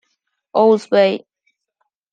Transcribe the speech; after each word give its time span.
Owl’s 0.55 0.87
Bay. 0.87 1.23